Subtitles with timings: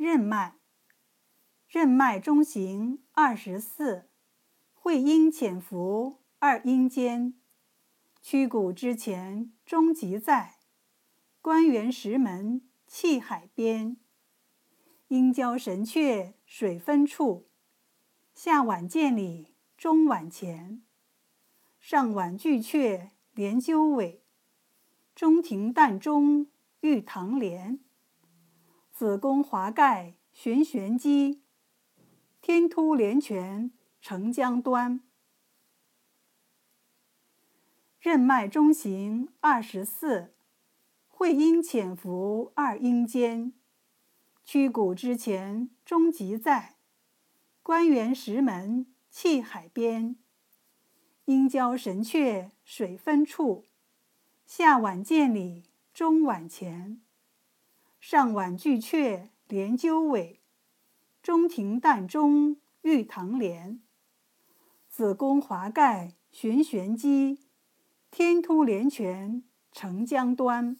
[0.00, 0.54] 任脉，
[1.68, 4.08] 任脉中行二十四，
[4.72, 7.34] 会阴潜伏二阴间，
[8.22, 10.60] 曲骨之前中极在，
[11.42, 13.98] 关元石门气海边。
[15.08, 17.50] 阴交神阙水分处，
[18.32, 20.82] 下脘见里中脘前，
[21.78, 24.24] 上脘巨阙连鸠尾，
[25.14, 26.46] 中庭膻中
[26.80, 27.80] 玉堂连。
[29.00, 31.40] 子宫华盖循玄机，
[32.42, 33.70] 天突连泉
[34.02, 35.00] 承江端。
[37.98, 40.34] 任脉中行二十四，
[41.08, 43.54] 会阴潜伏二阴间，
[44.44, 46.76] 曲骨之前中极在，
[47.62, 50.16] 关元石门气海边。
[51.24, 53.64] 阴交神阙水分处，
[54.44, 55.62] 下脘见里
[55.94, 57.00] 中脘前。
[58.00, 60.40] 上脘巨阙连鸠尾，
[61.22, 63.82] 中庭淡中玉堂莲。
[64.88, 67.40] 子宫华盖循玄机，
[68.10, 70.78] 天突连泉承江端。